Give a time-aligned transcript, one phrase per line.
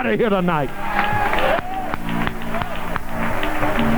[0.00, 0.70] somebody here tonight.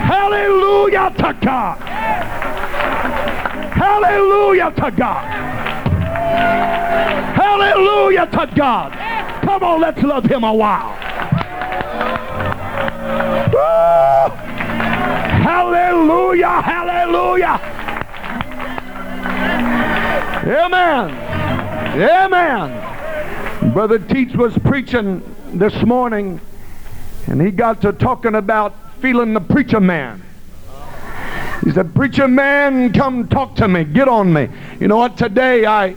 [0.02, 1.78] Hallelujah to God.
[3.72, 5.24] Hallelujah to God.
[7.36, 8.92] Hallelujah to God.
[9.44, 10.92] Come on, let's love him a while.
[15.42, 17.60] Hallelujah, hallelujah.
[20.46, 21.10] Amen.
[22.00, 23.72] Amen.
[23.72, 26.40] Brother Teach was preaching this morning,
[27.26, 30.22] and he got to talking about feeling the preacher man.
[31.64, 33.84] He said, Preacher man, come talk to me.
[33.84, 34.48] Get on me.
[34.80, 35.16] You know what?
[35.16, 35.94] Today I,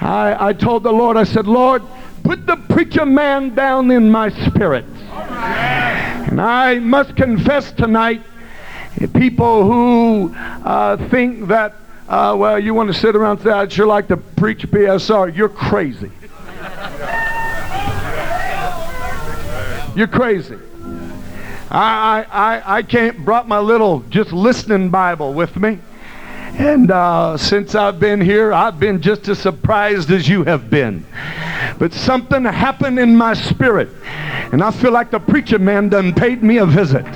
[0.00, 1.82] I, I told the Lord, I said, Lord,
[2.22, 4.84] put the preacher man down in my spirit.
[5.10, 8.22] And I must confess tonight,
[9.14, 11.74] people who uh, think that,
[12.08, 15.34] uh, well, you want to sit around and say, I'd sure like to preach PSR,
[15.34, 16.12] you're crazy.
[19.98, 20.56] You're crazy.
[21.72, 25.80] I, I, I can't brought my little just listening Bible with me.
[26.56, 31.04] And uh, since I've been here, I've been just as surprised as you have been.
[31.80, 33.88] But something happened in my spirit.
[34.04, 37.04] And I feel like the preacher man done paid me a visit.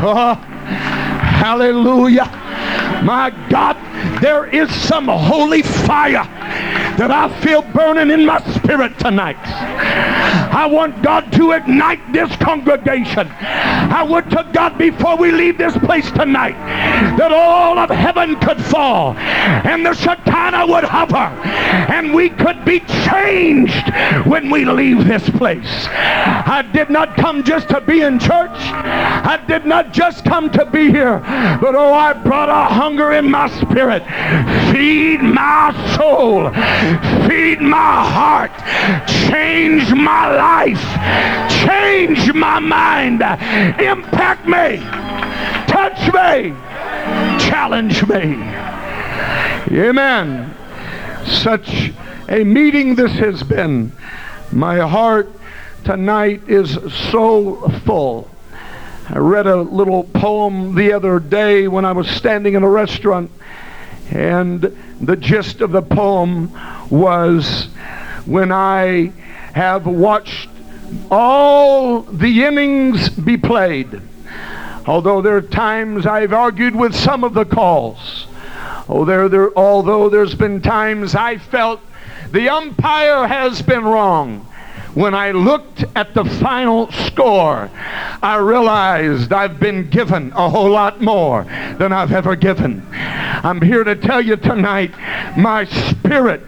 [0.00, 2.26] Oh, hallelujah.
[3.04, 3.76] My God,
[4.20, 6.24] there is some holy fire
[6.98, 9.36] that I feel burning in my spirit tonight.
[10.28, 13.28] I want God to ignite this congregation.
[13.90, 16.56] I would to God before we leave this place tonight
[17.16, 22.80] that all of heaven could fall and the Shekinah would hover and we could be
[22.80, 23.92] changed
[24.26, 25.86] when we leave this place.
[25.88, 28.50] I did not come just to be in church.
[28.52, 31.18] I did not just come to be here,
[31.60, 34.02] but oh, I brought a hunger in my spirit.
[34.72, 36.50] Feed my soul.
[37.28, 38.52] Feed my heart.
[39.08, 41.48] Change my life.
[41.50, 43.22] Change my mind.
[43.78, 44.78] Impact me.
[45.68, 46.50] Touch me.
[47.48, 48.42] Challenge me.
[49.78, 50.54] Amen.
[51.24, 51.92] Such
[52.28, 53.92] a meeting this has been.
[54.50, 55.30] My heart
[55.84, 56.78] tonight is
[57.10, 58.28] so full.
[59.08, 63.30] I read a little poem the other day when I was standing in a restaurant,
[64.10, 64.62] and
[65.00, 66.50] the gist of the poem
[66.90, 67.66] was
[68.26, 69.12] when I
[69.54, 70.48] have watched
[71.10, 74.00] all the innings be played,
[74.86, 78.26] although there are times I've argued with some of the calls,
[78.88, 81.80] oh, there, there, although there's been times I felt
[82.30, 84.44] the umpire has been wrong.
[84.94, 87.70] When I looked at the final score,
[88.22, 91.44] I realized I've been given a whole lot more
[91.78, 92.84] than I've ever given.
[92.90, 94.92] I'm here to tell you tonight,
[95.36, 96.42] my spirit,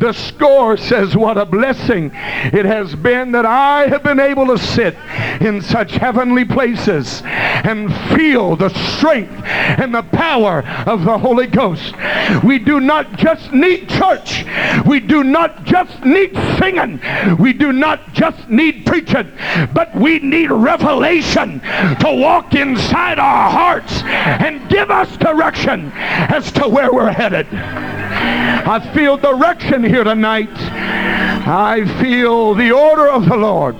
[0.00, 4.58] the score says what a blessing it has been that I have been able to
[4.58, 4.96] sit
[5.40, 11.94] in such heavenly places and feel the strength and the power of the Holy Ghost.
[12.42, 14.44] We do not just need church.
[14.86, 17.00] We do not just need singing.
[17.38, 19.30] We do not just need preaching,
[19.72, 26.68] but we need revelation to walk inside our hearts and give us direction as to
[26.68, 27.46] where we're headed.
[27.52, 30.48] I feel direction here tonight.
[30.56, 33.76] I feel the order of the Lord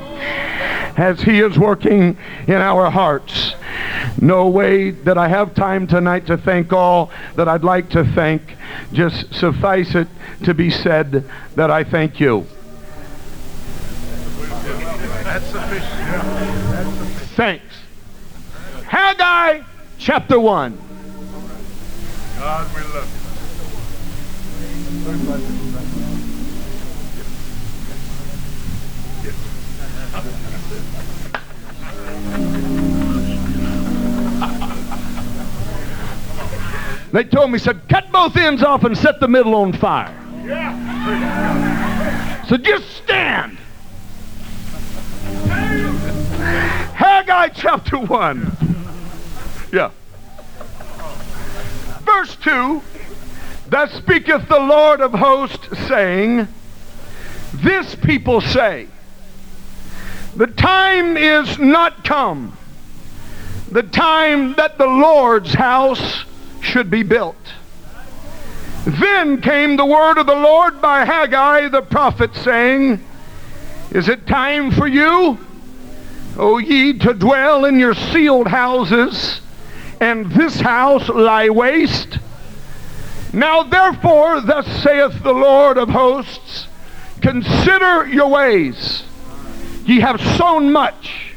[0.98, 3.54] as he is working in our hearts.
[4.20, 8.42] No way that I have time tonight to thank all that I'd like to thank.
[8.92, 10.06] Just suffice it
[10.44, 12.46] to be said that I thank you.
[15.24, 16.24] That's sufficient.
[17.36, 17.74] Thanks.
[18.84, 19.62] Haggai
[19.96, 20.78] chapter 1.
[22.38, 23.13] God, we love you.
[25.04, 25.12] They
[37.24, 40.14] told me, said, cut both ends off and set the middle on fire.
[42.48, 43.58] So just stand.
[46.94, 48.56] Haggai chapter 1.
[49.70, 49.90] Yeah.
[52.00, 52.82] Verse 2
[53.66, 56.48] Thus speaketh the Lord of hosts, saying,
[57.54, 58.88] This people say,
[60.36, 62.56] The time is not come,
[63.70, 66.24] the time that the Lord's house
[66.60, 67.36] should be built.
[68.86, 73.02] Then came the word of the Lord by Haggai the prophet, saying,
[73.92, 75.38] Is it time for you,
[76.36, 79.40] O ye, to dwell in your sealed houses,
[80.00, 82.18] and this house lie waste?
[83.34, 86.68] Now therefore, thus saith the Lord of hosts,
[87.20, 89.02] consider your ways.
[89.84, 91.34] Ye have sown much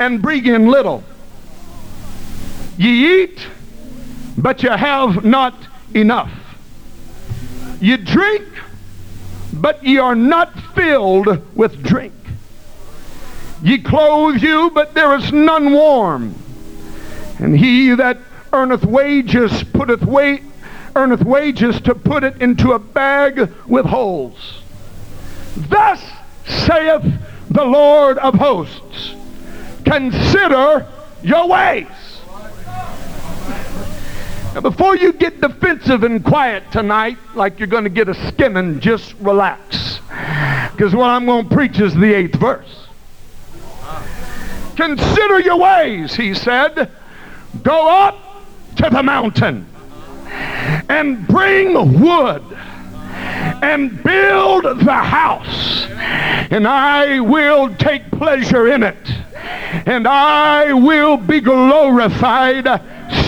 [0.00, 1.04] and bring in little.
[2.76, 3.46] Ye eat,
[4.36, 5.54] but ye have not
[5.94, 6.32] enough.
[7.80, 8.48] Ye drink,
[9.52, 12.14] but ye are not filled with drink.
[13.62, 16.34] Ye clothe you, but there is none warm.
[17.38, 18.18] And he that
[18.52, 20.42] earneth wages putteth weight,
[20.96, 24.62] earneth wages to put it into a bag with holes.
[25.56, 26.02] Thus
[26.46, 27.04] saith
[27.50, 29.14] the Lord of hosts,
[29.84, 30.86] consider
[31.22, 31.86] your ways.
[34.54, 38.80] Now, before you get defensive and quiet tonight, like you're going to get a skimming,
[38.80, 40.00] just relax.
[40.72, 42.86] Because what I'm going to preach is the eighth verse.
[44.76, 46.90] Consider your ways, he said.
[47.62, 48.44] Go up
[48.76, 49.67] to the mountain
[50.88, 52.42] and bring wood
[53.62, 55.86] and build the house,
[56.50, 58.96] and I will take pleasure in it,
[59.86, 62.64] and I will be glorified,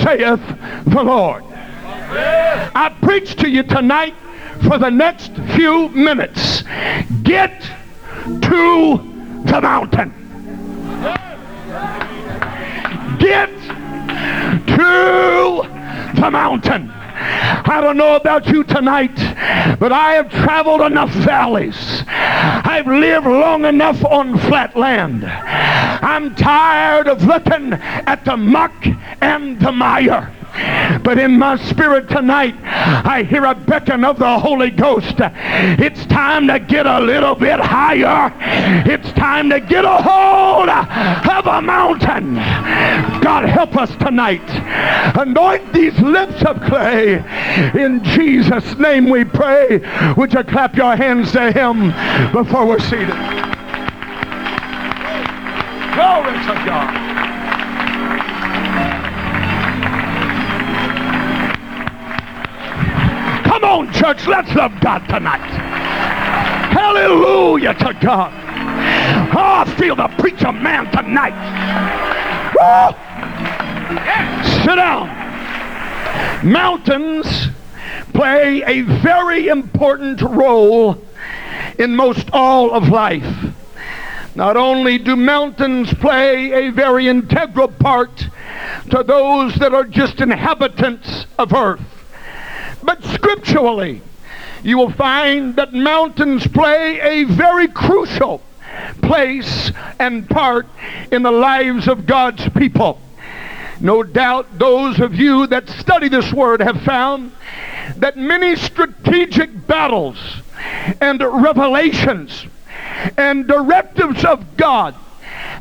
[0.03, 0.41] saith
[0.87, 1.45] the Lord.
[2.13, 4.15] I preach to you tonight
[4.63, 6.63] for the next few minutes.
[7.23, 7.63] Get
[8.25, 8.97] to
[9.45, 10.13] the mountain.
[13.19, 13.51] Get
[14.67, 15.63] to
[16.21, 16.93] the mountain.
[17.23, 19.15] I don't know about you tonight,
[19.79, 22.03] but I have traveled enough valleys.
[22.09, 25.25] I've lived long enough on flat land.
[25.25, 28.73] I'm tired of looking at the muck
[29.21, 30.33] and the mire.
[31.03, 35.15] But in my spirit tonight, I hear a beckon of the Holy Ghost.
[35.19, 38.33] It's time to get a little bit higher.
[38.87, 42.35] It's time to get a hold of a mountain.
[43.21, 44.43] God help us tonight.
[45.17, 47.15] Anoint these lips of clay.
[47.75, 49.79] In Jesus' name we pray.
[50.17, 51.93] Would you clap your hands to him
[52.33, 53.17] before we're seated?
[55.95, 57.40] Glory to God.
[63.61, 65.47] Come on, church, let's love God tonight.
[66.73, 68.33] Hallelujah to God.
[69.37, 71.35] Oh, I feel the preacher man tonight.
[72.57, 72.95] Woo!
[74.65, 75.09] Sit down.
[76.51, 77.49] Mountains
[78.15, 80.97] play a very important role
[81.79, 83.55] in most all of life.
[84.35, 88.27] Not only do mountains play a very integral part
[88.89, 92.00] to those that are just inhabitants of earth,
[92.83, 94.03] but scripturally,
[94.63, 98.43] you will find that mountains play a very crucial
[99.03, 100.67] place and part
[101.11, 103.01] in the lives of God's people.
[103.81, 107.33] No doubt those of you that study this word have found
[107.97, 110.19] that many strategic battles
[111.01, 112.45] and revelations
[113.17, 114.95] and directives of God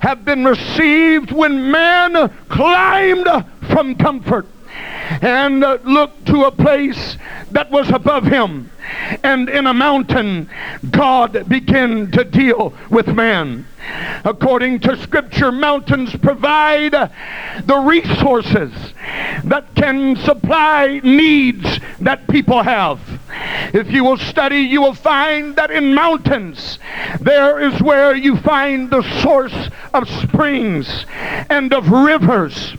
[0.01, 3.27] have been received when man climbed
[3.71, 4.45] from comfort
[5.21, 7.17] and uh, looked to a place
[7.51, 8.71] that was above him.
[9.23, 10.50] And in a mountain,
[10.89, 13.67] God began to deal with man.
[14.23, 18.71] According to Scripture, mountains provide the resources
[19.44, 23.00] that can supply needs that people have.
[23.73, 26.79] If you will study, you will find that in mountains,
[27.19, 31.06] there is where you find the source of springs
[31.49, 32.75] and of rivers.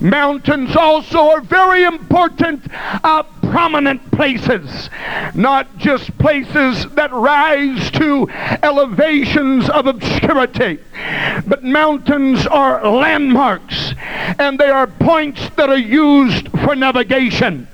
[0.00, 3.22] Mountains also are very important uh,
[3.54, 4.90] prominent places,
[5.34, 8.28] not just places that rise to
[8.62, 10.78] elevations of obscurity,
[11.46, 13.94] but mountains are landmarks
[14.40, 17.68] and they are points that are used for navigation.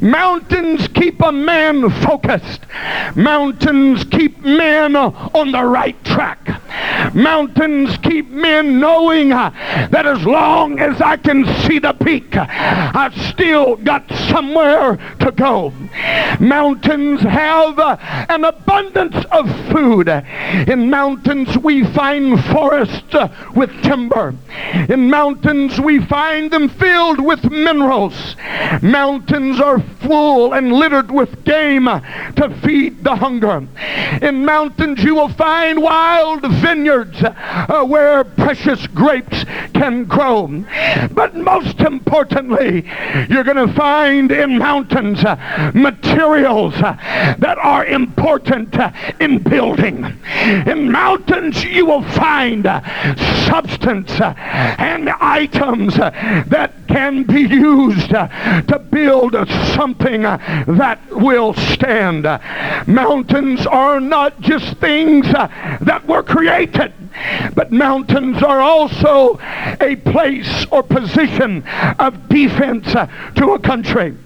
[0.00, 2.60] Mountains keep a man focused.
[3.16, 6.38] Mountains keep men on the right track.
[7.14, 9.50] Mountains keep men knowing uh,
[9.90, 15.32] that as long as I can see the peak, uh, I've still got somewhere to
[15.32, 15.72] go.
[16.38, 17.96] Mountains have uh,
[18.28, 20.08] an abundance of food.
[20.08, 23.14] In mountains we find forests
[23.54, 24.34] with timber.
[24.88, 28.36] In mountains we find them filled with minerals.
[28.82, 33.66] Mountains are full and littered with game to feed the hunger.
[34.22, 40.48] In mountains you will find wild vineyards uh, where precious grapes can grow.
[41.12, 42.84] But most importantly,
[43.28, 46.94] you're going to find in mountains uh, materials uh,
[47.38, 48.90] that are important uh,
[49.20, 50.04] in building.
[50.66, 52.80] In mountains you will find uh,
[53.46, 54.34] substance uh,
[54.78, 59.34] and items that can be used uh, to build
[59.74, 62.24] something uh, that will stand.
[62.86, 65.48] Mountains are not just things uh,
[65.82, 66.92] that were created
[67.54, 69.38] But mountains are also
[69.80, 71.64] a place or position
[71.98, 74.16] of defense uh, to a country.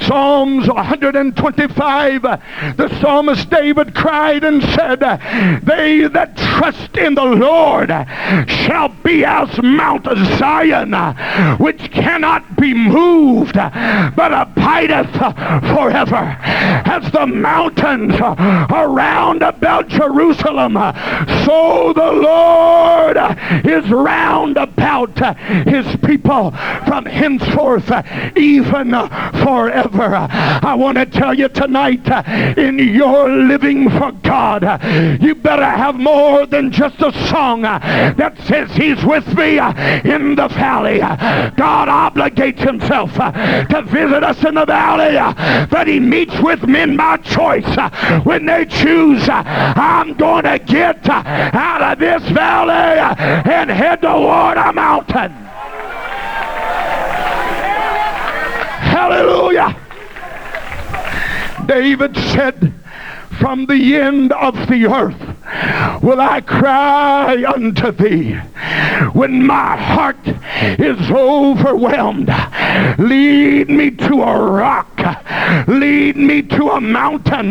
[0.00, 2.36] Psalms 125, uh,
[2.76, 5.16] the psalmist David cried and said, uh,
[5.62, 7.90] They that trust in the Lord
[8.48, 10.06] shall be as Mount
[10.38, 10.92] Zion,
[11.58, 15.12] which cannot be moved, but abideth
[15.74, 16.36] forever.
[16.40, 20.74] As the mountains around about Jerusalem,
[21.44, 23.16] so the Lord
[23.64, 25.18] is round about
[25.66, 26.50] his people
[26.86, 27.90] from henceforth
[28.36, 30.28] even forever.
[30.30, 32.06] I want to tell you tonight,
[32.58, 34.62] in your living for God,
[35.20, 40.48] you better have more than just a song that says he's with me in the
[40.48, 40.98] valley.
[40.98, 45.14] God obligates himself to visit us in the valley,
[45.70, 47.66] but he meets with men by choice
[48.24, 52.98] when they choose, I'm going to get out of this valley
[53.52, 55.32] and head toward a mountain.
[58.90, 59.76] Hallelujah.
[61.66, 62.72] David said,
[63.38, 65.30] from the end of the earth
[66.02, 68.34] will I cry unto thee.
[69.12, 70.26] When my heart
[70.78, 72.28] is overwhelmed,
[72.98, 74.88] lead me to a rock.
[75.66, 77.48] Lead me to a mountain.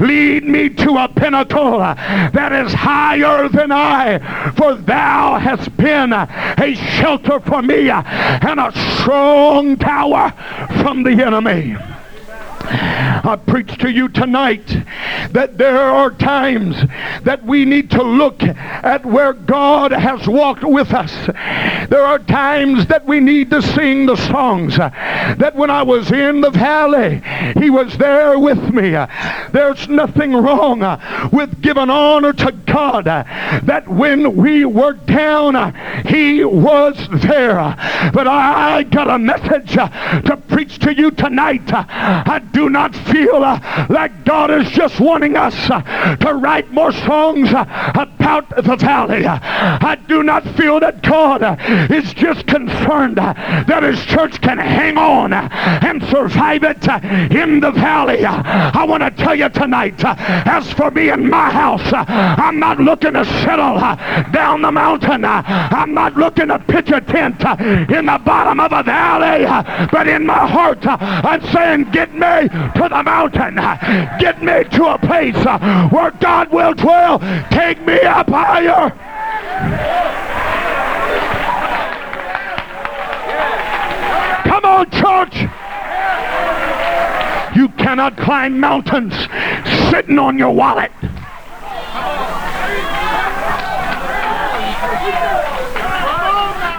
[0.00, 4.52] Lead me to a pinnacle that is higher than I.
[4.56, 10.32] For thou hast been a shelter for me and a strong tower
[10.82, 11.76] from the enemy.
[12.64, 14.66] I preach to you tonight
[15.30, 16.76] that there are times
[17.22, 21.12] that we need to look at where God has walked with us.
[21.88, 26.40] There are times that we need to sing the songs that when I was in
[26.40, 27.22] the valley,
[27.60, 28.90] He was there with me.
[29.52, 30.80] There's nothing wrong
[31.32, 35.74] with giving honor to God that when we were down,
[36.06, 37.76] He was there.
[38.12, 41.62] But I got a message to preach to you tonight.
[41.72, 46.92] I do not feel uh, like God is just wanting us uh, to write more
[46.92, 49.26] songs uh, about the valley.
[49.26, 51.56] I do not feel that God uh,
[51.90, 53.32] is just concerned uh,
[53.66, 55.48] that his church can hang on uh,
[55.82, 56.86] and survive it
[57.32, 58.24] in the valley.
[58.24, 63.14] I want to tell you tonight, as for me and my house, I'm not looking
[63.14, 63.78] to settle
[64.32, 65.24] down the mountain.
[65.24, 67.40] I'm not looking to pitch a tent
[67.90, 69.44] in the bottom of a valley,
[69.90, 72.14] but in my heart, I'm saying, get
[72.48, 73.56] to the mountain.
[74.18, 77.18] Get me to a place uh, where God will dwell.
[77.50, 78.90] Take me up higher.
[84.48, 85.48] Come on, church.
[87.56, 89.14] You cannot climb mountains
[89.90, 90.90] sitting on your wallet.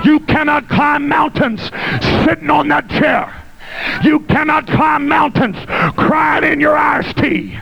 [0.03, 1.62] You cannot climb mountains
[2.25, 3.43] sitting on that chair.
[4.04, 5.58] You cannot climb mountains
[5.96, 7.60] crying in your iced tea.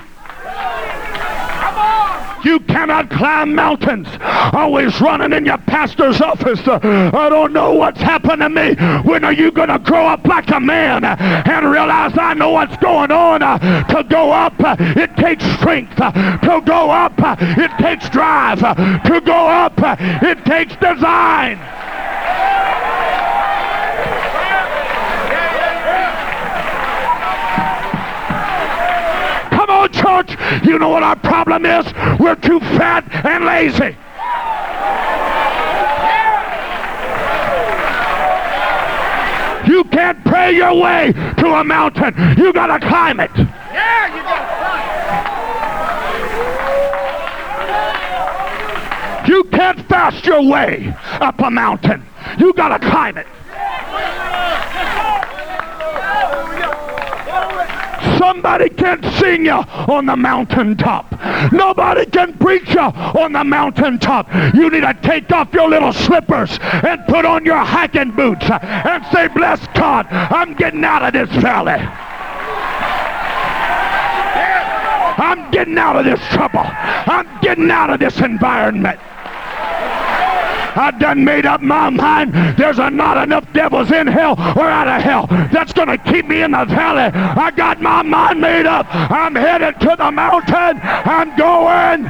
[2.43, 4.07] You cannot climb mountains
[4.53, 6.59] always running in your pastor's office.
[6.67, 8.73] Uh, I don't know what's happened to me.
[9.03, 12.75] When are you going to grow up like a man and realize I know what's
[12.77, 13.43] going on?
[13.43, 15.95] Uh, to go up, uh, it takes strength.
[15.97, 18.59] To go up, it takes drive.
[18.59, 21.59] To go up, it takes design.
[30.23, 31.85] Church, you know what our problem is?
[32.19, 33.95] We're too fat and lazy.
[39.71, 42.13] You can't pray your way to a mountain.
[42.37, 43.31] You gotta climb it.
[43.35, 44.87] Yeah, you gotta climb
[49.25, 49.29] it.
[49.29, 52.03] You can't fast your way up a mountain.
[52.37, 53.27] You gotta climb it.
[58.21, 61.11] Somebody can't sing you on the mountaintop.
[61.51, 64.31] Nobody can preach you on the mountaintop.
[64.53, 69.03] You need to take off your little slippers and put on your hiking boots and
[69.11, 71.83] say, bless God, I'm getting out of this valley.
[75.17, 76.61] I'm getting out of this trouble.
[76.63, 78.99] I'm getting out of this environment.
[80.75, 82.33] I done made up my mind.
[82.57, 86.41] There's not enough devils in hell or out of hell that's going to keep me
[86.41, 87.11] in the valley.
[87.13, 88.87] I got my mind made up.
[88.89, 90.79] I'm headed to the mountain.
[90.81, 92.09] I'm going.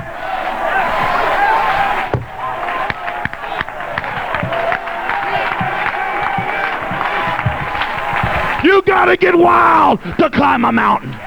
[8.63, 11.17] You got to get wild to climb a mountain.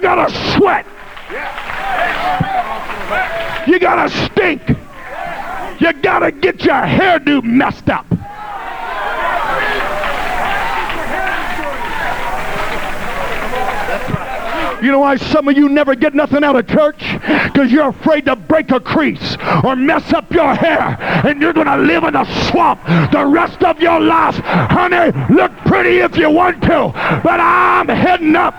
[0.00, 0.86] Gotta sweat.
[3.66, 4.68] You gotta stink.
[5.80, 8.06] You gotta get your hairdo messed up.
[14.82, 16.98] You know why some of you never get nothing out of church?
[17.44, 20.98] Because you're afraid to break a crease or mess up your hair.
[21.24, 24.34] And you're going to live in a swamp the rest of your life.
[24.42, 26.90] Honey, look pretty if you want to,
[27.22, 28.54] but I'm heading up.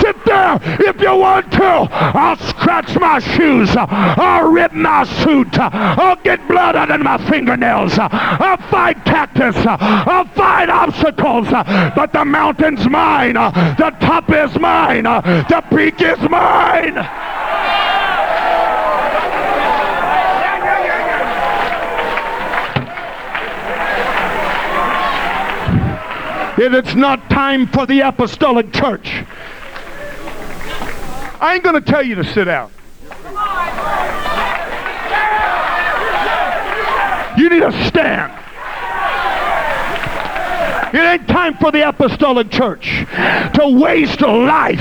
[0.00, 1.64] Sit there if you want to.
[1.64, 3.70] I'll scratch my shoes.
[3.76, 5.58] I'll rip my suit.
[5.58, 7.94] I'll get blood under my fingernails.
[7.98, 9.56] I'll fight cactus.
[9.66, 11.48] I'll fight obstacles.
[11.48, 13.34] But the mountain's mine.
[13.34, 15.04] The top is mine.
[15.04, 16.96] The peak is mine.
[26.58, 29.24] If It is not time for the apostolic church.
[31.40, 32.70] I ain't going to tell you to sit down.
[37.36, 38.32] You need to stand.
[40.94, 43.04] It ain't time for the apostolic church
[43.54, 44.80] to waste life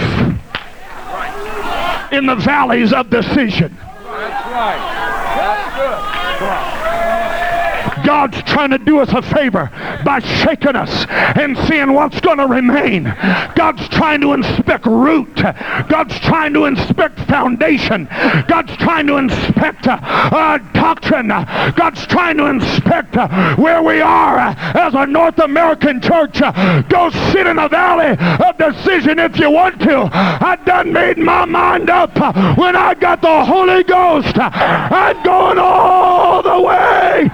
[2.11, 3.75] in the valleys of decision.
[3.75, 4.79] That's right.
[5.35, 6.74] That's good.
[8.09, 8.15] On.
[8.15, 9.69] God's trying to do us a favor
[10.03, 13.03] by shaking us and seeing what's going to remain.
[13.55, 15.35] God's trying to inspect root.
[15.35, 18.05] God's trying to inspect foundation.
[18.47, 21.27] God's trying to inspect uh, doctrine.
[21.27, 26.39] God's trying to inspect uh, where we are as a North American church.
[26.89, 30.09] Go sit in a valley of decision if you want to.
[30.13, 32.15] I done made my mind up
[32.57, 34.37] when I got the Holy Ghost.
[34.37, 37.29] I'm going all the way.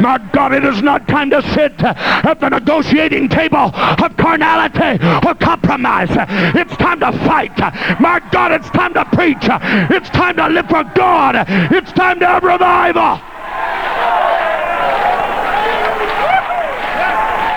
[0.00, 5.34] My God, it is not time to sit at the negotiating table of carnality or
[5.34, 6.08] compromise.
[6.10, 7.58] It's time to fight.
[8.00, 9.38] My God, it's time to preach.
[9.42, 11.34] It's time to live for God.
[11.72, 13.20] It's time to have revival.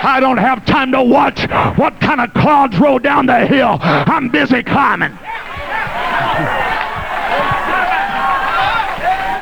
[0.06, 3.78] I don't have time to watch what kind of clouds roll down the hill.
[3.80, 5.18] I'm busy climbing.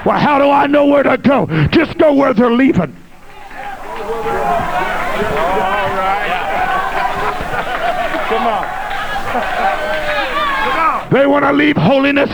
[0.04, 1.46] Well, how do I know where to go?
[1.68, 2.96] Just go where they're leaving.
[8.28, 8.66] Come on.
[11.12, 12.30] They want to leave holiness.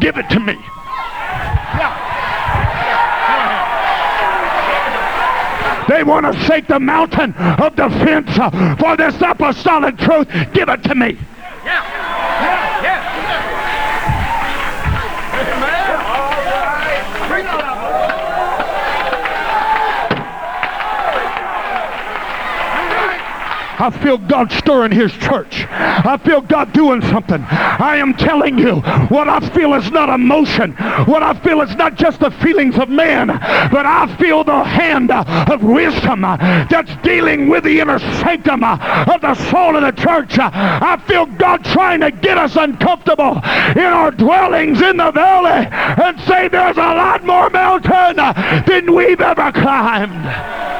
[0.00, 0.58] Give it to me.
[5.88, 10.28] They want to shake the mountain of defense uh, for this apostolic truth.
[10.52, 11.18] Give it to me.
[11.64, 12.01] Yeah.
[23.82, 25.66] I feel God stirring his church.
[25.68, 27.44] I feel God doing something.
[27.50, 28.76] I am telling you,
[29.08, 30.74] what I feel is not emotion.
[31.06, 35.10] What I feel is not just the feelings of man, but I feel the hand
[35.10, 40.38] of wisdom that's dealing with the inner sanctum of the soul of the church.
[40.38, 46.20] I feel God trying to get us uncomfortable in our dwellings in the valley and
[46.20, 50.71] say there's a lot more mountain than we've ever climbed.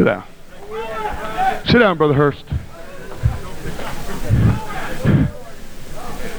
[0.00, 0.24] Sit down.
[1.66, 2.46] Sit down, Brother Hurst.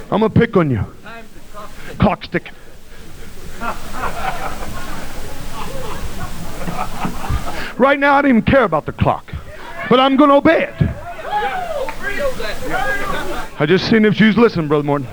[0.10, 0.84] I'm going to pick on you.
[2.00, 2.50] Clock stick.
[7.78, 9.32] Right now, I don't even care about the clock,
[9.92, 10.74] but I'm going to obey it.
[13.60, 15.08] I just seen if she's listening, Brother Morton.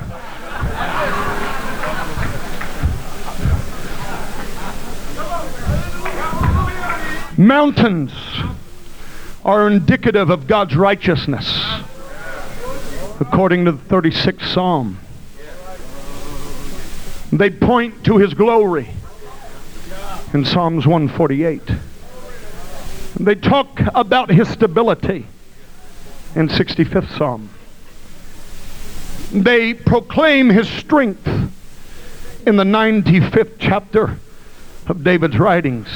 [7.38, 8.27] Mountains
[9.48, 11.58] are indicative of God's righteousness,
[13.18, 14.98] according to the 36th Psalm.
[17.32, 18.90] They point to his glory
[20.34, 21.62] in Psalms 148.
[23.18, 25.26] They talk about his stability
[26.34, 27.48] in 65th Psalm.
[29.32, 31.26] They proclaim his strength
[32.46, 34.18] in the 95th chapter
[34.86, 35.88] of David's writings.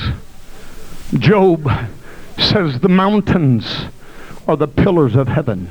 [1.18, 1.70] Job
[2.38, 3.86] says the mountains
[4.46, 5.70] are the pillars of heaven.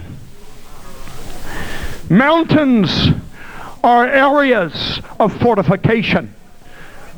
[2.09, 3.09] Mountains
[3.83, 6.33] are areas of fortification,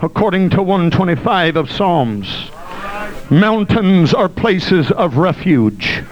[0.02, 2.50] according to 125 of Psalms.
[3.30, 6.04] Mountains are places of refuge.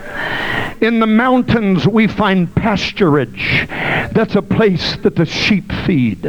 [0.82, 3.68] In the mountains, we find pasturage.
[3.68, 6.26] That's a place that the sheep feed.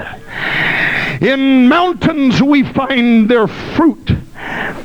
[1.23, 4.11] In mountains, we find their fruit,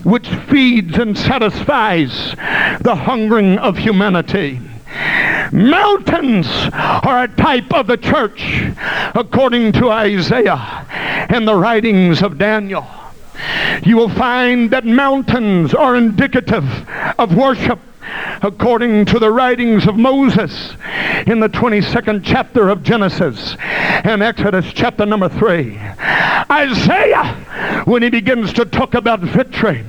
[0.04, 2.36] which feeds and satisfies
[2.82, 4.60] the hungering of humanity.
[5.52, 8.64] Mountains are a type of the church,
[9.16, 10.86] according to Isaiah
[11.30, 12.88] and the writings of Daniel.
[13.84, 16.66] You will find that mountains are indicative
[17.20, 17.80] of worship
[18.42, 20.76] according to the writings of Moses
[21.26, 25.80] in the 22nd chapter of Genesis and Exodus chapter number 3.
[26.50, 29.84] Isaiah, when he begins to talk about victory,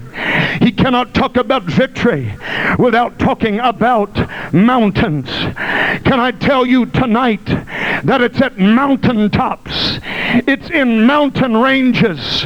[0.61, 2.35] he cannot talk about victory
[2.79, 4.17] without talking about
[4.53, 5.29] mountains.
[5.29, 10.01] Can I tell you tonight that it's at mountaintops,
[10.47, 12.43] it's in mountain ranges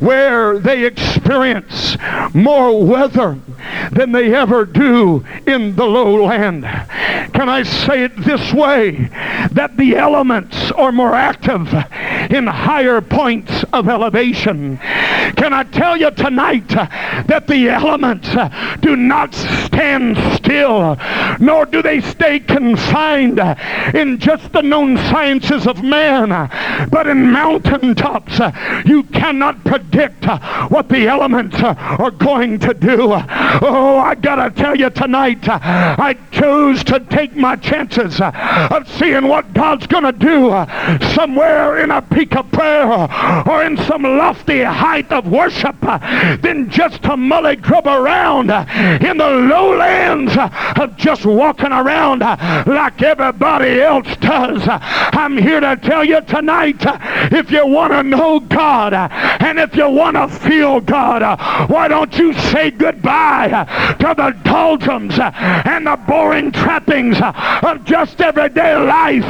[0.00, 1.96] where they experience
[2.34, 3.38] more weather
[3.92, 6.62] than they ever do in the lowland.
[7.32, 9.10] Can I say it this way?
[9.52, 11.72] That the elements are more active
[12.30, 14.78] in higher points of elevation.
[14.78, 18.28] Can I tell you tonight that the elements
[18.80, 20.96] do not stand still,
[21.38, 23.38] nor do they stay confined
[23.94, 26.28] in just the known sciences of man,
[26.90, 28.40] but in mountaintops.
[28.84, 30.24] You cannot predict
[30.70, 33.12] what the elements are going to do.
[33.62, 38.88] Oh, I gotta tell you tonight, uh, I chose to take my chances uh, of
[38.88, 42.86] seeing what God's gonna do uh, somewhere in a peak of prayer
[43.46, 48.50] or in some lofty height of worship than just to mully grub around
[49.02, 50.36] in the lowlands
[50.76, 54.62] of just walking around like everybody else does.
[54.66, 56.82] I'm here to tell you tonight,
[57.32, 62.16] if you want to know God and if you want to feel God, why don't
[62.18, 65.30] you say goodbye Uh, to the doldrums uh,
[65.64, 69.24] and the boring trappings uh, of just everyday life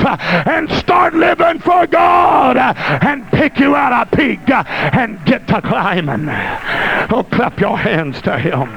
[0.46, 6.29] and start living for God and pick you out a peak and get to climbing.
[7.11, 8.68] Oh, clap your hands to him.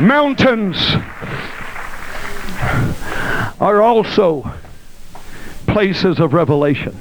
[0.00, 0.76] Mountains
[3.60, 4.52] are also
[5.66, 6.98] places of revelation.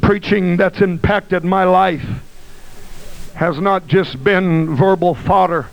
[0.00, 2.06] Preaching that's impacted my life
[3.34, 5.68] has not just been verbal fodder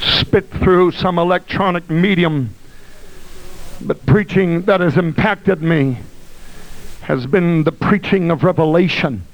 [0.00, 2.54] spit through some electronic medium,
[3.80, 5.98] but preaching that has impacted me
[7.02, 9.24] has been the preaching of revelation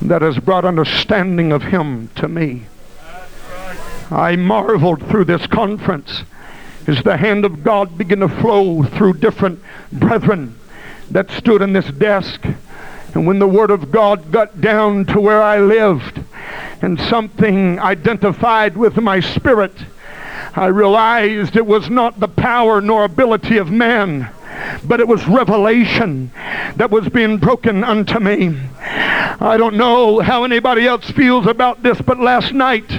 [0.00, 2.62] that has brought understanding of Him to me.
[4.10, 6.22] I marveled through this conference
[6.86, 9.60] as the hand of God began to flow through different
[9.92, 10.58] brethren
[11.10, 12.44] that stood in this desk.
[13.14, 16.22] And when the Word of God got down to where I lived
[16.80, 19.72] and something identified with my spirit,
[20.54, 24.30] I realized it was not the power nor ability of man,
[24.84, 26.30] but it was revelation
[26.76, 28.58] that was being broken unto me.
[29.40, 32.90] I don't know how anybody else feels about this, but last night,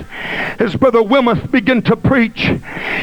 [0.60, 2.52] as Brother Wilmoth began to preach,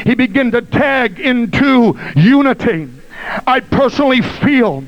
[0.03, 2.89] he began to tag into unity.
[3.45, 4.83] I personally feel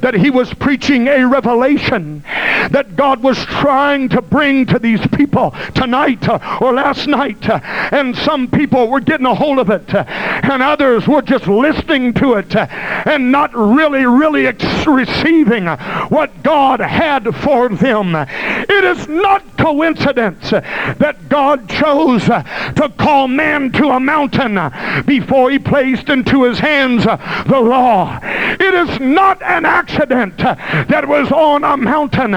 [0.00, 2.24] that he was preaching a revelation
[2.70, 7.48] that God was trying to bring to these people tonight uh, or last night.
[7.48, 7.60] Uh,
[7.92, 12.12] and some people were getting a hold of it, uh, and others were just listening
[12.14, 12.66] to it uh,
[13.06, 18.14] and not really, really ex- receiving uh, what God had for them.
[18.14, 20.60] It is not coincidence uh,
[20.98, 24.58] that God chose to call man to a mountain
[25.04, 28.18] before he placed into his hands the law.
[28.22, 32.32] It is not an accident that was on a mountain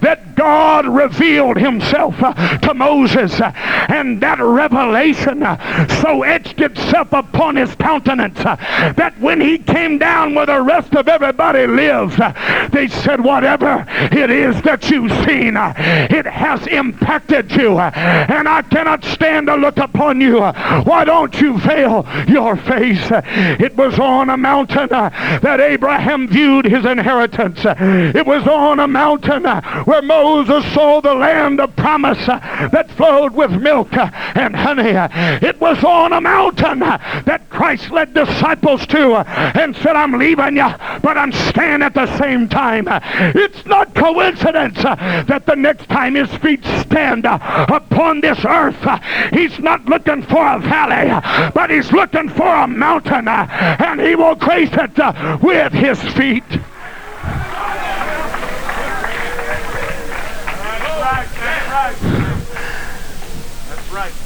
[0.00, 3.52] that God revealed himself uh, to Moses uh,
[3.88, 10.34] and that revelation uh, so etched itself upon his countenance that when he came down
[10.34, 12.16] where the rest of everybody lives
[12.70, 19.04] they said whatever it is that you've seen it has impacted you and I cannot
[19.04, 23.06] stand to look upon you why don't you veil your face
[23.60, 27.60] it was on a mountain that Abraham viewed his inheritance.
[27.64, 29.42] It was on a mountain
[29.84, 34.90] where Moses saw the land of promise uh, that flowed with milk uh, and honey.
[34.90, 35.08] Uh,
[35.42, 39.14] it was on a mountain that Christ led disciples to
[39.58, 40.68] and said, I'm leaving you,
[41.02, 42.86] but I'm staying at the same time.
[42.88, 48.76] It's not coincidence that the next time his feet stand upon this earth,
[49.32, 54.34] he's not looking for a valley, but he's looking for a mountain, and he will
[54.34, 56.44] grace it with his feet.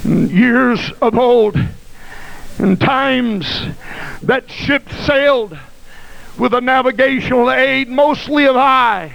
[0.04, 1.56] Years of old,
[2.58, 3.46] in times
[4.22, 5.56] that ships sailed
[6.38, 9.12] with a navigational aid, mostly of eye,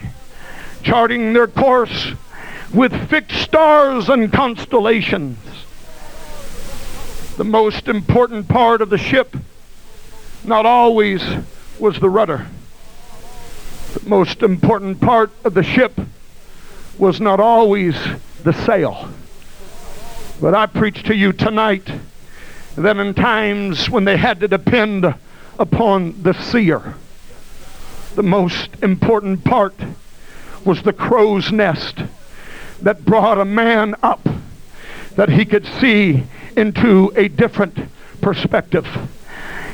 [0.82, 2.13] charting their course
[2.73, 5.38] with fixed stars and constellations.
[7.38, 9.36] The most important part of the ship
[10.43, 11.23] not always
[11.80, 12.47] was the rudder.
[13.93, 15.99] The most important part of the ship
[16.97, 17.95] was not always
[18.43, 19.10] the sail.
[20.41, 21.89] But I preach to you tonight
[22.76, 25.13] that in times when they had to depend
[25.60, 26.96] upon the seer,
[28.15, 29.76] the most important part
[30.65, 32.00] was the crow's nest
[32.82, 34.28] that brought a man up
[35.15, 36.24] that he could see
[36.58, 37.78] into a different
[38.22, 38.88] perspective.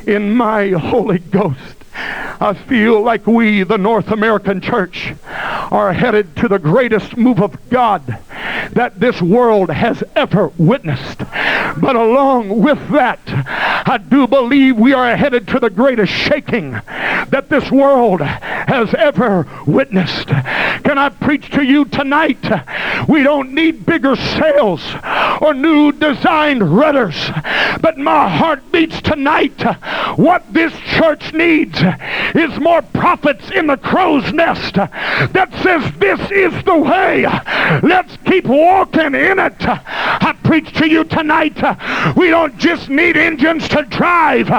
[0.06, 6.48] In my Holy Ghost, I feel like we, the North American church, are headed to
[6.48, 8.20] the greatest move of God
[8.72, 11.20] that this world has ever witnessed.
[11.20, 17.48] But along with that, I do believe we are headed to the greatest shaking that
[17.50, 20.28] this world has ever witnessed.
[20.28, 22.44] Can I preach to you tonight?
[23.08, 24.82] We don't need bigger sails
[25.40, 27.30] or new designed rudders,
[27.82, 29.60] but my heart beats tonight.
[30.18, 31.80] What this church needs
[32.36, 37.24] is more prophets in the crow's nest that says this is the way.
[37.82, 39.56] Let's keep walking in it.
[39.60, 41.58] I preach to you tonight.
[42.16, 44.50] We don't just need engines to drive.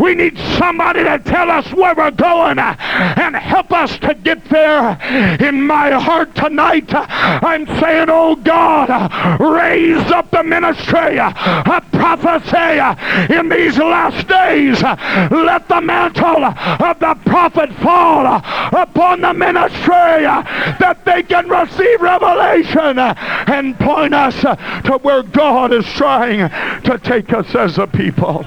[0.00, 4.98] We need somebody to tell us where we're going and help us to get there.
[5.40, 12.56] In my heart tonight, I'm saying, oh God, raise up the ministry uh, of prophecy
[12.56, 12.94] uh,
[13.30, 14.82] in these last days.
[14.82, 14.96] Uh,
[15.30, 22.98] let the mantle of the prophet fall upon the ministry that they can receive revelation
[22.98, 26.48] and point us to where God is trying
[26.82, 28.44] to take us as a people.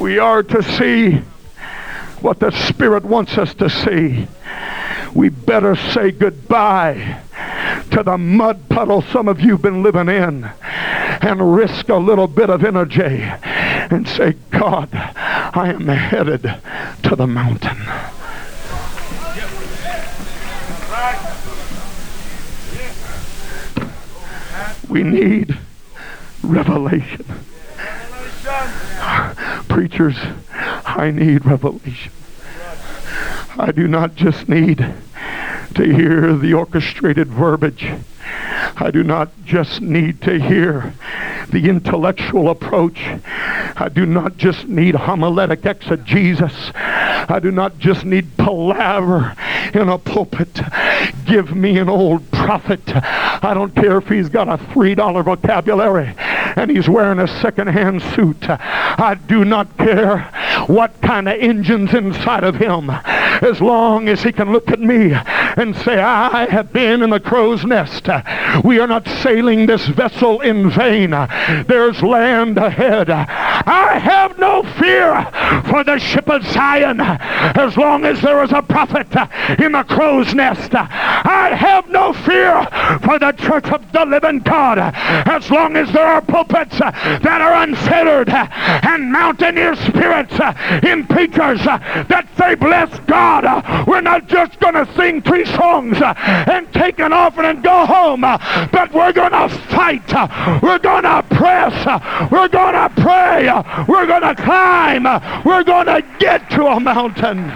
[0.00, 1.20] We are to see
[2.20, 4.26] what the Spirit wants us to see.
[5.14, 7.20] We better say goodbye
[7.90, 10.50] to the mud puddle some of you have been living in
[11.22, 16.42] and risk a little bit of energy and say, God, I am headed
[17.02, 17.76] to the mountain.
[24.88, 25.56] We need
[26.42, 27.24] revelation.
[29.68, 30.16] Preachers,
[30.52, 32.12] I need revelation.
[33.56, 34.78] I do not just need
[35.74, 37.90] to hear the orchestrated verbiage.
[38.76, 40.94] I do not just need to hear
[41.50, 43.00] the intellectual approach.
[43.76, 46.70] I do not just need homiletic exegesis.
[46.74, 49.36] I do not just need palaver
[49.74, 50.60] in a pulpit.
[51.26, 52.82] Give me an old prophet.
[52.86, 56.14] I don't care if he's got a $3 vocabulary
[56.56, 58.48] and he's wearing a second-hand suit.
[58.48, 60.18] I do not care
[60.66, 65.12] what kind of engine's inside of him as long as he can look at me
[65.12, 68.08] and say, I have been in the crow's nest.
[68.64, 71.10] We are not sailing this vessel in vain.
[71.10, 73.10] There's land ahead.
[73.10, 75.24] I have no fear
[75.70, 79.08] for the ship of Zion as long as there is a prophet
[79.58, 80.74] in the crow's nest.
[80.74, 82.66] I have no fear
[83.00, 87.40] for the church of the living God as long as there are pulpits uh, that
[87.40, 88.46] are unfettered uh,
[88.88, 93.86] and mountaineer spirits uh, in preachers that say, bless God.
[93.86, 98.22] We're not just going to sing three songs and take an offering and go home,
[98.22, 100.08] but we're going to fight.
[100.62, 102.30] We're going to press.
[102.30, 103.46] We're going to pray.
[103.88, 105.04] We're going to climb.
[105.44, 107.50] We're going to get to a mountain.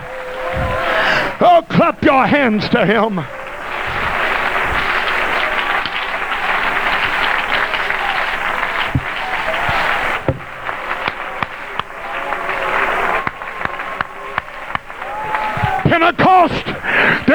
[1.41, 3.21] Oh, clap your hands to him.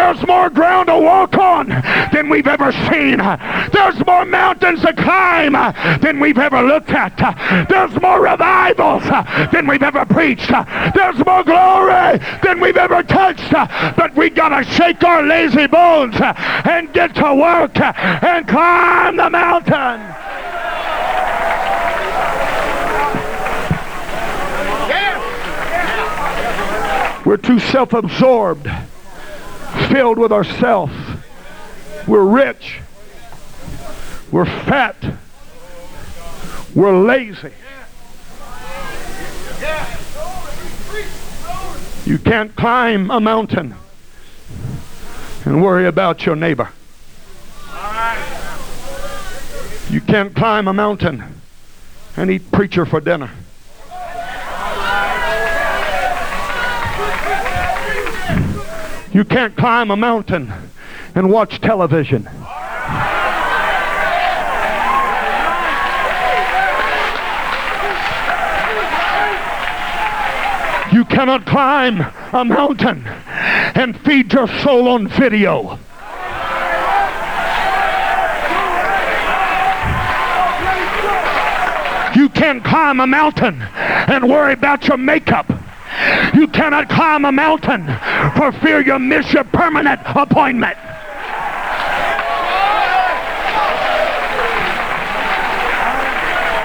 [0.10, 3.18] There's more ground to walk on than we've ever seen.
[3.72, 5.54] There's more mountains to climb
[6.02, 7.16] than we've ever looked at.
[7.70, 9.04] There's more revivals
[9.52, 10.50] than we've ever preached.
[10.96, 13.52] There's more glory than we've ever touched.
[13.52, 20.16] But we gotta shake our lazy bones and get to work and climb the mountain.
[27.26, 28.68] We're too self-absorbed,
[29.90, 30.94] filled with ourselves.
[32.08, 32.80] We're rich.
[34.32, 34.96] We're fat.
[36.76, 37.52] We're lazy.
[42.06, 43.76] You can't climb a mountain
[45.46, 46.70] and worry about your neighbor.
[49.90, 51.42] You can't climb a mountain
[52.16, 53.32] and eat preacher for dinner.
[59.12, 60.54] You can't climb a mountain
[61.16, 62.30] and watch television.
[70.94, 72.02] You cannot climb
[72.34, 75.80] a mountain and feed your soul on video.
[82.16, 85.59] You can't climb a mountain and worry about your makeup.
[86.34, 87.86] You cannot climb a mountain
[88.36, 90.78] for fear you'll miss your permanent appointment.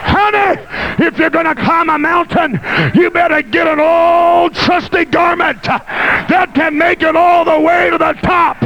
[0.06, 2.60] Honey, if you're going to climb a mountain,
[2.94, 7.98] you better get an old trusty garment that can make it all the way to
[7.98, 8.64] the top.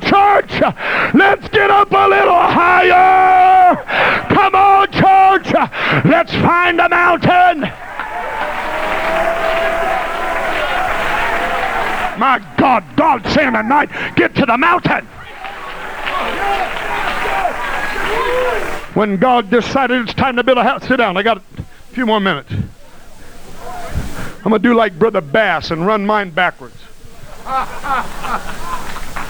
[0.00, 0.55] church.
[1.14, 3.76] Let's get up a little higher.
[4.28, 5.52] Come on, church.
[6.04, 7.60] Let's find a mountain.
[12.18, 15.06] My God, God saying tonight, get to the mountain.
[18.94, 21.18] When God decided it's time to build a house, sit down.
[21.18, 21.42] I got a
[21.92, 22.50] few more minutes.
[22.50, 26.82] I'm going to do like Brother Bass and run mine backwards.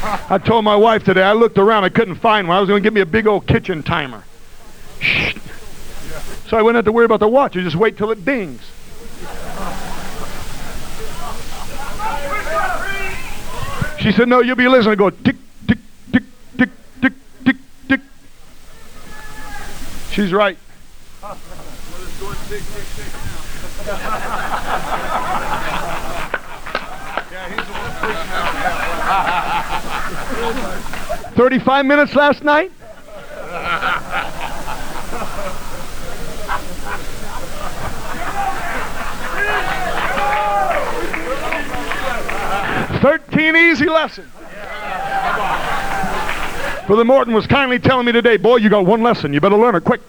[0.07, 2.57] I told my wife today, I looked around, I couldn't find one.
[2.57, 4.25] I was going to give me a big old kitchen timer.
[6.49, 7.57] So I wouldn't have to worry about the watch.
[7.57, 8.61] You just wait till it dings.
[13.99, 14.93] She said, no, you'll be listening.
[14.93, 15.35] I go tick,
[15.67, 15.79] tick,
[16.13, 16.23] tick,
[16.57, 16.71] tick,
[17.03, 17.13] tick,
[17.45, 17.57] tick,
[17.89, 18.01] tick.
[20.13, 20.57] She's right.
[31.35, 32.73] 35 minutes last night?
[43.01, 44.29] Thirteen easy lessons.
[46.87, 49.33] Brother Morton was kindly telling me today, boy, you got one lesson.
[49.33, 50.01] You better learn it quick.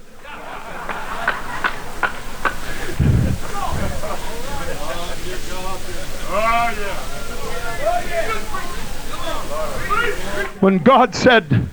[10.60, 11.67] When God said,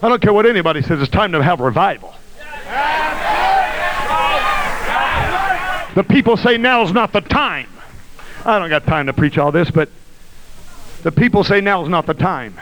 [0.00, 2.14] I don't care what anybody says, it's time to have revival.
[5.94, 7.68] The people say now's not the time.
[8.44, 9.88] I don't got time to preach all this, but
[11.02, 12.60] the people say now's not the time.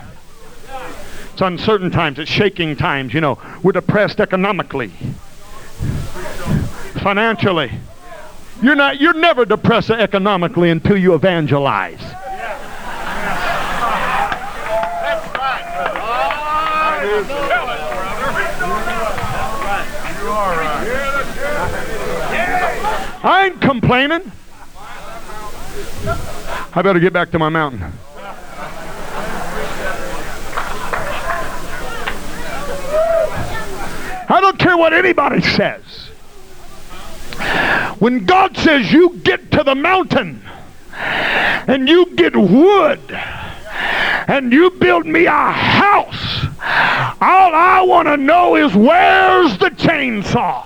[1.32, 3.38] It's uncertain times, it's shaking times, you know.
[3.62, 4.88] We're depressed economically,
[7.02, 7.70] financially.
[8.62, 12.00] You're not you're never depressed economically until you evangelize.
[23.22, 24.32] I ain't complaining.
[26.74, 27.92] I better get back to my mountain.
[34.28, 35.82] I don't care what anybody says.
[37.98, 40.42] When God says you get to the mountain
[40.92, 43.00] and you get wood
[44.28, 46.15] and you build me a house,
[47.20, 50.64] all I want to know is where's the chainsaw?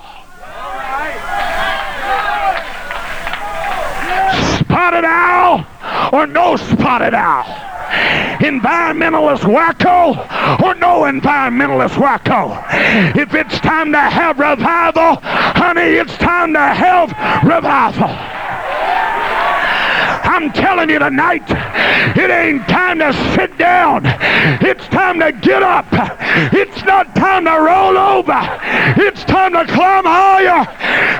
[4.59, 5.65] Spotted owl
[6.11, 7.45] or no spotted owl?
[8.41, 10.17] Environmentalist wacko
[10.61, 13.15] or no environmentalist wacko?
[13.15, 17.11] If it's time to have revival, honey, it's time to have
[17.43, 18.30] revival.
[20.41, 21.43] I'm telling you tonight,
[22.17, 24.01] it ain't time to sit down.
[24.65, 25.85] It's time to get up.
[26.51, 28.39] It's not time to roll over.
[28.97, 30.67] It's time to climb higher.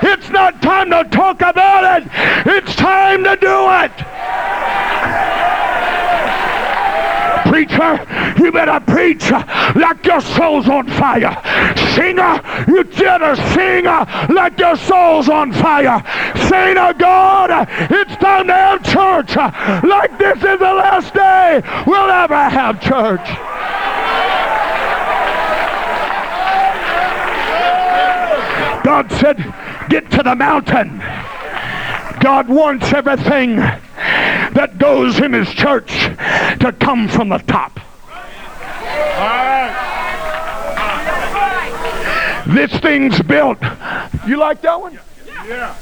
[0.02, 2.08] It's not time to talk about it.
[2.46, 3.92] It's time to do it.
[7.52, 8.00] Preacher,
[8.38, 11.36] you better preach like your soul's on fire.
[11.94, 13.84] Singer, you better sing
[14.34, 16.02] like your soul's on fire.
[16.48, 19.36] Saint of God, it's time to have church
[19.84, 23.28] like this is the last day we'll ever have church.
[28.82, 29.36] God said,
[29.90, 31.00] get to the mountain.
[32.22, 33.60] God wants everything
[34.54, 35.90] that goes in his church
[36.60, 37.80] to come from the top.
[42.46, 43.58] This thing's built.
[44.26, 44.98] You like that one?
[45.46, 45.74] Yeah.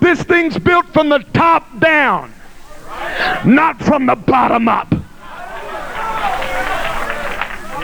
[0.00, 2.32] this thing's built from the top down,
[3.44, 4.99] not from the bottom up.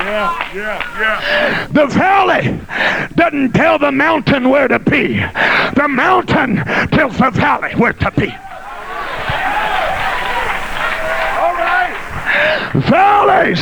[0.06, 1.66] Yeah, yeah, yeah.
[1.66, 2.60] The valley
[3.16, 5.16] doesn't tell the mountain where to be.
[5.16, 6.56] The mountain
[6.92, 8.32] tells the valley where to be.
[12.88, 13.60] Valleys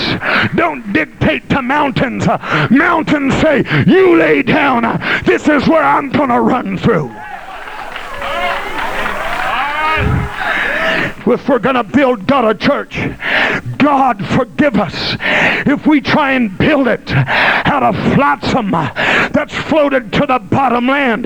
[0.54, 2.26] don't dictate to mountains.
[2.70, 4.82] Mountains say, you lay down.
[5.24, 7.14] This is where I'm going to run through.
[11.32, 12.98] If we're going to build God a church,
[13.78, 15.16] God forgive us
[15.66, 21.24] if we try and build it out of flotsam that's floated to the bottom land.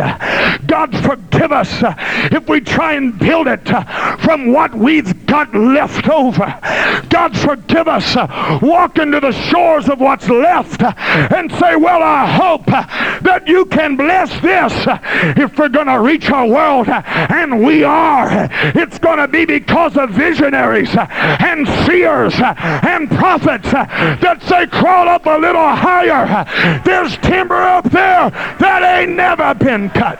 [0.67, 1.83] God forgive us
[2.33, 3.69] if we try and build it
[4.21, 6.59] from what we've got left over.
[7.09, 8.17] God forgive us
[8.63, 13.97] walk into the shores of what's left and say, well, I hope that you can
[13.97, 14.73] bless this
[15.37, 16.89] if we're going to reach our world.
[16.89, 18.49] And we are.
[18.75, 25.27] It's going to be because of visionaries and seers and prophets that say, crawl up
[25.27, 26.81] a little higher.
[26.85, 30.19] There's timber up there that ain't never been cut.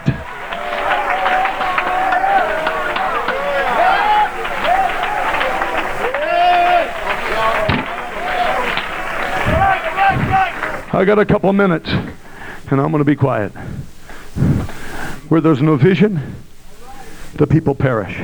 [10.91, 11.91] I got a couple minutes,
[12.71, 13.51] and I'm going to be quiet.
[15.29, 16.37] Where there's no vision,
[17.35, 18.17] the people perish.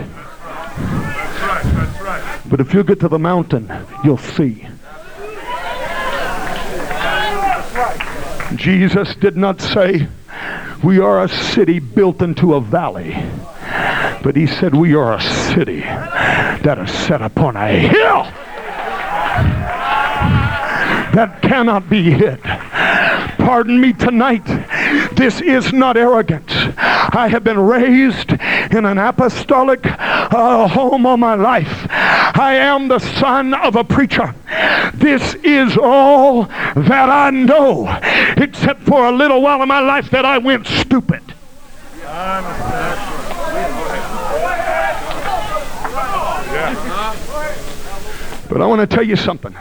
[2.47, 3.72] But if you get to the mountain,
[4.05, 4.66] you'll see.
[8.55, 10.07] Jesus did not say,
[10.82, 13.16] we are a city built into a valley.
[14.22, 18.24] But he said, we are a city that is set upon a hill
[21.14, 22.40] that cannot be hid.
[23.45, 24.47] Pardon me tonight.
[25.16, 26.51] This is not arrogance.
[26.78, 31.86] I have been raised in an apostolic uh, home all my life.
[31.90, 34.34] I am the son of a preacher.
[34.95, 37.86] This is all that I know,
[38.38, 41.20] except for a little while in my life that I went stupid.
[48.49, 49.55] But I want to tell you something.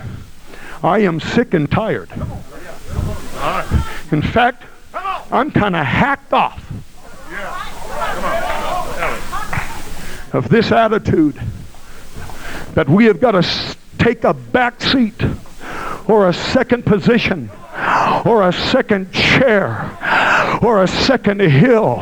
[0.82, 2.10] I am sick and tired.
[4.12, 4.64] In fact,
[5.32, 6.64] I'm kind of hacked off
[10.34, 11.40] of this attitude
[12.74, 15.22] that we have got to take a back seat
[16.08, 17.50] or a second position
[18.26, 19.92] or a second chair
[20.62, 22.02] or a second hill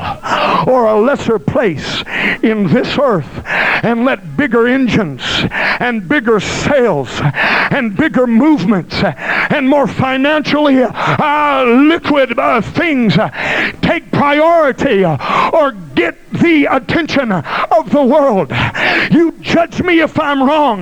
[0.67, 2.03] or a lesser place
[2.43, 5.21] in this earth and let bigger engines
[5.51, 7.19] and bigger sails
[7.71, 13.15] and bigger movements and more financially uh, liquid uh, things
[13.81, 18.51] take priority or get the attention of the world.
[19.11, 20.81] You judge me if I'm wrong,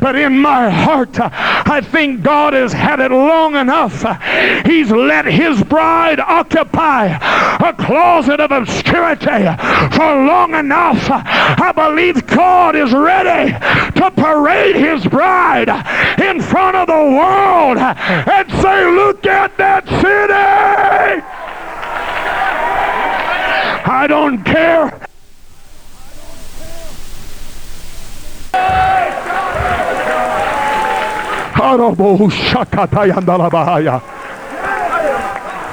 [0.00, 4.04] but in my heart, I think God has had it long enough.
[4.66, 9.44] He's let his bride occupy a closet of obscurity
[9.96, 11.08] for long enough.
[11.10, 15.68] I believe God is ready to parade his bride
[16.20, 21.26] in front of the world and say, look at that city.
[23.92, 25.00] I don't care.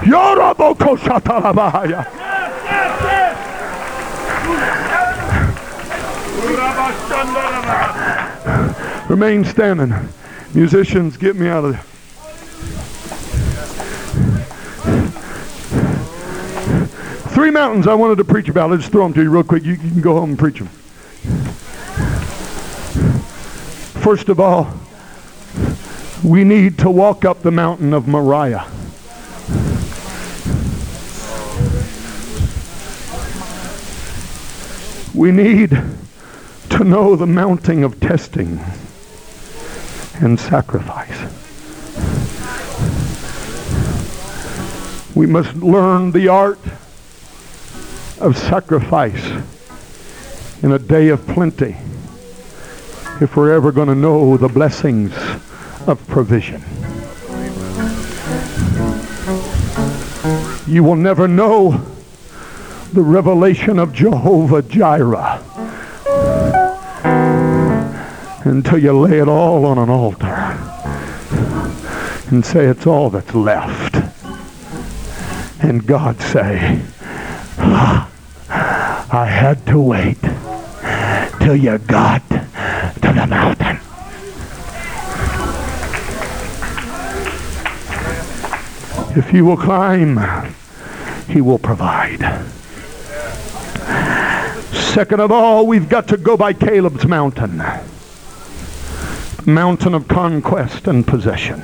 [0.02, 2.06] Yoroboko Shatalabahaya.
[9.10, 9.94] Remain standing.
[10.54, 11.84] Musicians, get me out of there.
[17.34, 18.72] Three mountains I wanted to preach about.
[18.72, 19.64] Let's throw them to you real quick.
[19.64, 20.68] You, you can go home and preach them.
[24.02, 24.74] First of all,
[26.24, 28.66] we need to walk up the mountain of Moriah.
[35.18, 38.60] We need to know the mounting of testing
[40.22, 41.20] and sacrifice.
[45.16, 46.60] We must learn the art
[48.20, 49.44] of sacrifice
[50.62, 51.78] in a day of plenty
[53.20, 55.14] if we're ever going to know the blessings
[55.88, 56.62] of provision.
[60.72, 61.97] You will never know
[62.94, 65.44] the revelation of Jehovah Jireh
[68.46, 70.26] until you lay it all on an altar
[72.30, 73.96] and say it's all that's left.
[75.62, 76.82] And God say,
[77.60, 80.22] I had to wait
[81.42, 82.48] till you got to
[83.02, 83.80] the mountain.
[89.18, 90.20] If you will climb,
[91.28, 92.22] he will provide.
[94.78, 97.64] Second of all, we've got to go by Caleb's mountain.
[99.46, 101.60] Mountain of conquest and possession.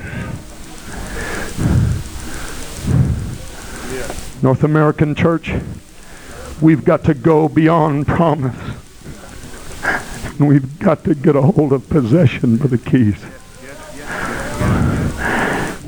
[4.41, 5.51] North American church,
[6.61, 8.57] we've got to go beyond promise.
[10.39, 13.23] And we've got to get a hold of possession for the keys.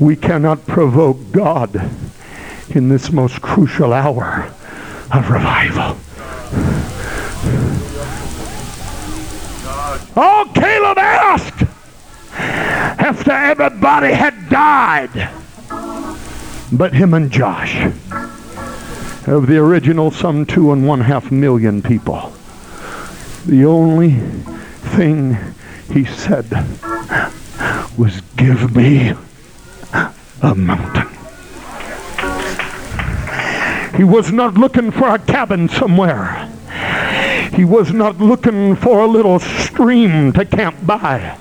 [0.00, 1.90] We cannot provoke God
[2.70, 4.52] in this most crucial hour
[5.12, 5.96] of revival.
[10.16, 11.62] Oh, Caleb asked
[12.32, 15.30] after everybody had died
[16.72, 17.84] but him and Josh.
[19.26, 22.32] Of the original some two and one half million people.
[23.44, 24.12] The only
[24.94, 25.36] thing
[25.92, 26.46] he said
[27.96, 29.14] was, give me
[30.42, 31.08] a mountain.
[33.96, 36.50] He was not looking for a cabin somewhere.
[37.54, 41.38] He was not looking for a little stream to camp by.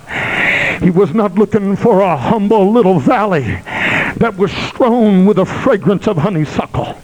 [0.82, 3.62] He was not looking for a humble little valley
[4.18, 6.97] that was strewn with the fragrance of honeysuckle,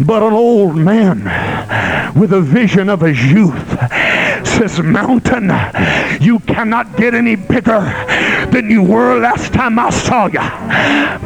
[0.00, 1.24] but an old man
[2.14, 3.78] with a vision of his youth
[4.56, 5.50] says, Mountain,
[6.20, 7.80] you cannot get any bigger
[8.50, 10.40] than you were last time I saw you.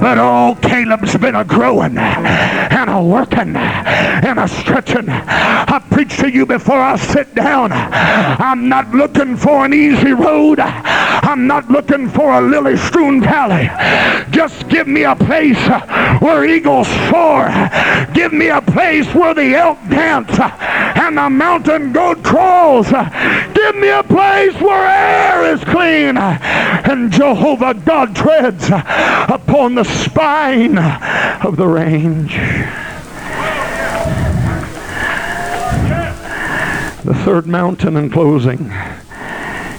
[0.00, 5.08] But oh, Caleb's been a growing and a working and a stretching.
[5.08, 7.70] I preach to you before I sit down.
[7.72, 10.58] I'm not looking for an easy road.
[10.58, 13.70] I'm not looking for a lily strewn valley.
[14.30, 15.58] Just give me a place
[16.20, 17.48] where eagles soar.
[18.12, 22.88] Give me a place where the elk dance and the mountain goat crawls.
[23.54, 30.78] Give me a place where air is clean and Jehovah God treads upon the spine
[30.78, 32.34] of the range.
[37.04, 38.70] The third mountain in closing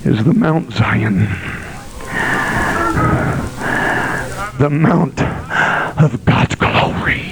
[0.04, 1.28] is the Mount Zion.
[4.58, 5.22] The Mount
[6.02, 7.24] of God's glory.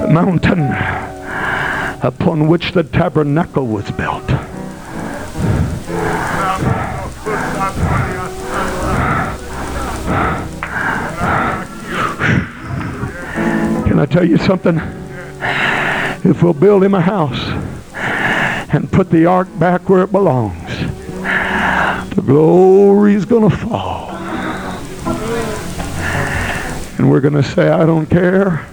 [0.00, 1.11] The mountain
[2.02, 4.26] upon which the tabernacle was built.
[13.86, 14.78] Can I tell you something?
[16.24, 17.40] If we'll build him a house
[18.74, 20.70] and put the ark back where it belongs,
[22.14, 24.10] the glory's going to fall.
[26.98, 28.66] And we're going to say, I don't care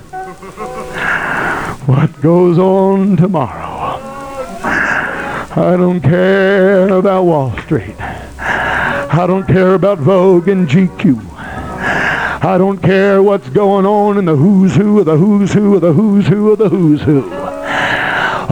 [1.89, 3.97] what goes on tomorrow.
[5.59, 7.99] I don't care about Wall Street.
[7.99, 11.19] I don't care about Vogue and GQ.
[11.33, 15.81] I don't care what's going on in the who's who of the who's who of
[15.81, 17.23] the who's who of the who's who.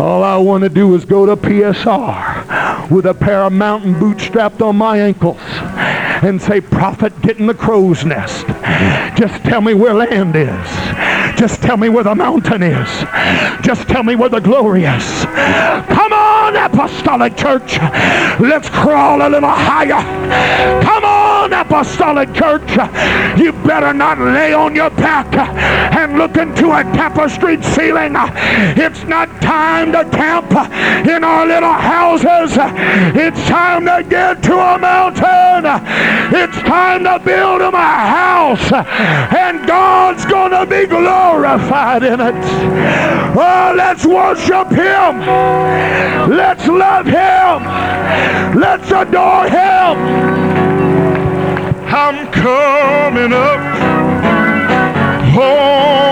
[0.01, 4.23] All I want to do is go to PSR with a pair of mountain boots
[4.23, 5.37] strapped on my ankles
[6.23, 8.47] and say, Prophet, get in the crow's nest.
[9.15, 10.86] Just tell me where land is.
[11.37, 12.89] Just tell me where the mountain is.
[13.61, 15.25] Just tell me where the glory is.
[15.25, 17.77] Come on, apostolic church.
[18.39, 20.01] Let's crawl a little higher.
[20.81, 22.69] Come on, apostolic church.
[23.37, 25.27] You better not lay on your back
[25.93, 28.13] and look into a tapestry ceiling.
[28.15, 30.51] It's not time to camp
[31.07, 32.57] in our little houses.
[33.15, 35.65] It's time to get to a mountain.
[36.33, 38.71] It's time to build him a house.
[38.71, 40.85] And God's going to be be
[41.27, 42.35] glorified in it.
[43.35, 45.19] Oh, let's worship Him.
[46.29, 47.57] Let's love Him.
[48.59, 49.97] Let's adore Him.
[51.89, 53.59] I'm coming up
[55.33, 56.06] home.